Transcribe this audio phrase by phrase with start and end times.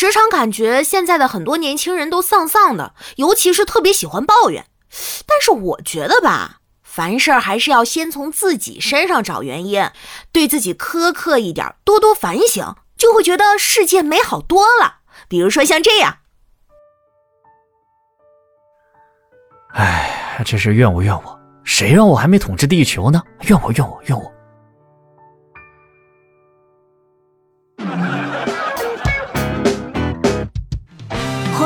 [0.00, 4.64] 时常感觉现在的很多年轻人都丧丧的，尤其是特别喜欢抱怨。
[5.26, 9.90] 但是我觉得吧，凡事还是要先从自己身上找原因，
[10.30, 14.98] 对自己苛刻一点，多多反省，就会觉得世界美好多了。
[15.26, 16.18] 比如说像这样。
[19.74, 23.20] 哎，这是怨我怨我，谁让我还没统治地球呢？
[23.48, 24.32] 怨我怨我怨我！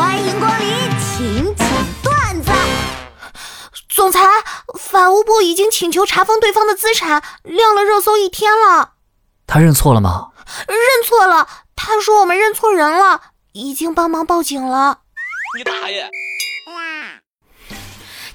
[0.02, 1.68] 欢迎光临，请讲
[2.02, 2.50] 段子。
[3.88, 4.20] 总裁，
[4.76, 8.94] 法务部已经请求查封对方的资产，亮了热搜一天了。
[9.46, 10.30] 他认错了吗？
[10.66, 10.76] 认
[11.06, 13.20] 错了，他说我们认错人了，
[13.52, 14.98] 已经帮忙报警了。
[15.56, 16.10] 你大爷！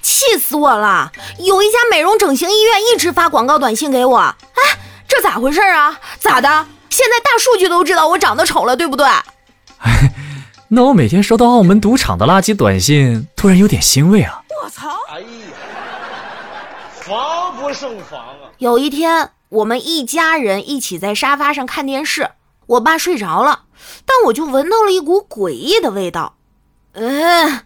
[0.00, 1.12] 气死我了！
[1.38, 6.00] 有一家美容整形医院一直发广告短信给我，哎，这咋回事啊？
[6.18, 6.66] 咋的？
[6.88, 9.06] 现在大数据都知道我长得丑了，对不对？
[10.70, 14.42] 那我每天收到澳门赌场的垃圾短信，突然有点欣慰啊！
[14.62, 14.90] 我操！
[15.10, 15.26] 哎呀，
[17.00, 18.52] 防不胜防啊！
[18.58, 22.32] 有一天，我们一家人一起在沙发上看电视，
[22.66, 23.62] 我爸睡着了，
[24.04, 26.34] 但我就闻到了一股诡异的味道。
[26.92, 27.62] 嗯，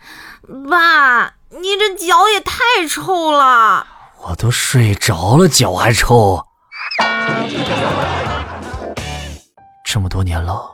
[0.70, 1.34] 爸。
[1.54, 3.86] 你这脚也太臭了！
[4.22, 6.42] 我都睡着了，脚还臭。
[9.84, 10.71] 这么多年了，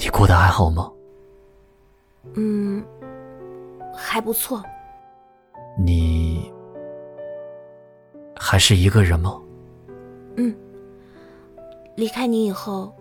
[0.00, 0.90] 你过得还好吗？
[2.34, 2.82] 嗯，
[3.94, 4.62] 还不错。
[5.78, 6.50] 你
[8.34, 9.38] 还是一个人吗？
[10.36, 10.56] 嗯，
[11.96, 12.94] 离开你以后，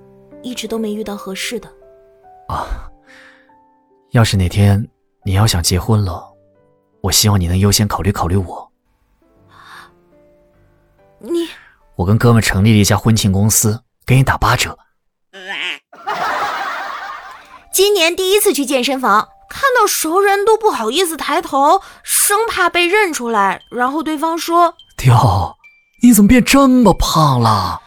[0.44, 1.70] 一直都没遇到合适的。
[2.50, 2.92] 啊，
[4.12, 4.86] 要是哪天……
[5.24, 6.34] 你要想结婚了，
[7.02, 8.72] 我希望你能优先考虑考虑我。
[11.20, 11.48] 你，
[11.96, 14.78] 我跟哥们成立了一家婚庆公司，给你打八折。
[18.10, 23.62] 年第一次去健身房，看到熟人都不好意思抬头，生怕被认出来。
[23.70, 25.56] 然后对方说：“雕，
[26.02, 27.82] 你怎么变这么胖了？”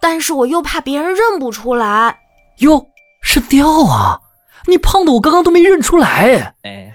[0.00, 2.18] 但是我又怕别人认不出来。
[2.58, 2.86] 哟，
[3.22, 4.20] 是雕啊！
[4.66, 6.92] 你胖的我刚刚都没认出来哎！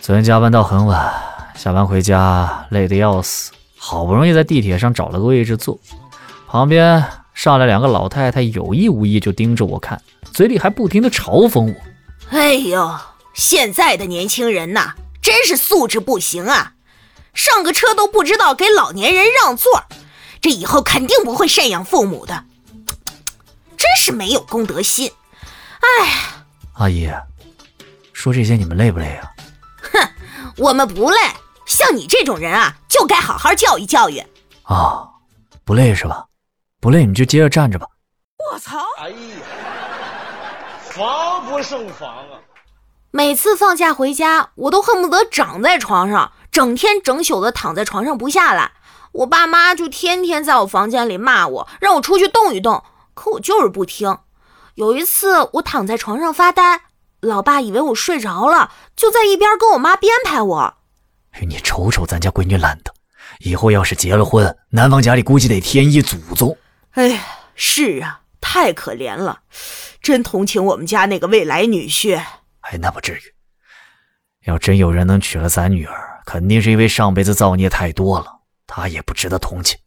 [0.00, 1.12] 昨天加班到很晚，
[1.54, 5.78] 下班回家累得要死，好不容易在地铁上找了个位置坐，
[6.46, 7.02] 旁边
[7.36, 10.00] 上来两个老太太，有意无意就盯着我看，
[10.32, 11.80] 嘴里还不停的嘲讽我。
[12.30, 12.98] 哎呦，
[13.34, 16.72] 现在的年轻人呐，真是素质不行啊！
[17.34, 19.84] 上个车都不知道给老年人让座，
[20.40, 22.44] 这以后肯定不会赡养父母的，
[23.76, 25.12] 真是没有公德心。
[25.80, 26.08] 哎，
[26.72, 27.12] 阿姨，
[28.14, 29.30] 说这些你们累不累啊？
[29.92, 30.08] 哼，
[30.56, 31.18] 我们不累。
[31.66, 34.24] 像你这种人啊，就该好好教育教育。
[34.62, 35.06] 啊，
[35.66, 36.24] 不累是吧？
[36.86, 37.88] 不累你就接着站着吧。
[38.38, 38.78] 我操！
[39.00, 39.16] 哎呀，
[40.84, 42.38] 防不胜防啊！
[43.10, 48.70] 每次放假回家，我都恨不得长在床上，整天整宿的躺在床上不下来。
[49.10, 54.18] 我爸妈就天天在我房间里骂我，让我出去动一动，可我就是不听。
[54.76, 56.82] 有一次，我躺在床上发呆，
[57.18, 60.74] 老爸以为我睡着了，就在一边跟我妈编排我。
[61.48, 62.94] 你瞅瞅咱家闺女懒的，
[63.40, 66.56] 以后要是结了婚，男方家里估计得添一祖宗。
[66.96, 67.20] 哎呀，
[67.54, 69.40] 是啊，太可怜了，
[70.00, 72.16] 真同情我们家那个未来女婿。
[72.60, 73.20] 哎，那不至于。
[74.46, 79.78] 要真有人能娶了咱女儿，肯定是因为上辈子造孽太多了，他也不值得同情。